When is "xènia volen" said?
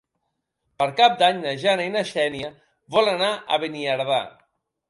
2.13-3.23